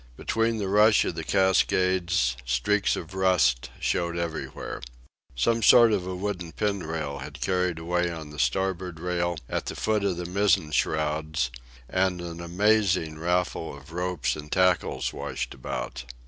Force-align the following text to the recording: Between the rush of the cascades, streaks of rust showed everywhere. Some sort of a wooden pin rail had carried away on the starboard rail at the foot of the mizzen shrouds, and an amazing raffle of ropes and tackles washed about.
Between 0.17 0.57
the 0.57 0.67
rush 0.67 1.05
of 1.05 1.13
the 1.13 1.23
cascades, 1.23 2.35
streaks 2.43 2.95
of 2.95 3.13
rust 3.13 3.69
showed 3.79 4.17
everywhere. 4.17 4.81
Some 5.35 5.61
sort 5.61 5.93
of 5.93 6.07
a 6.07 6.15
wooden 6.15 6.53
pin 6.53 6.79
rail 6.81 7.19
had 7.19 7.39
carried 7.39 7.77
away 7.77 8.09
on 8.09 8.31
the 8.31 8.39
starboard 8.39 8.99
rail 8.99 9.37
at 9.47 9.67
the 9.67 9.75
foot 9.75 10.03
of 10.03 10.17
the 10.17 10.25
mizzen 10.25 10.71
shrouds, 10.71 11.51
and 11.87 12.19
an 12.19 12.41
amazing 12.41 13.19
raffle 13.19 13.77
of 13.77 13.91
ropes 13.91 14.35
and 14.35 14.51
tackles 14.51 15.13
washed 15.13 15.53
about. 15.53 16.03